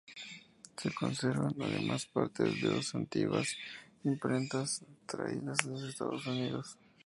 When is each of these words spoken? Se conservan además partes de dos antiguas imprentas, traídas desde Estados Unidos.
Se 0.77 0.89
conservan 0.95 1.53
además 1.61 2.07
partes 2.07 2.59
de 2.59 2.69
dos 2.69 2.95
antiguas 2.95 3.55
imprentas, 4.03 4.83
traídas 5.05 5.59
desde 5.63 5.89
Estados 5.89 6.25
Unidos. 6.25 6.75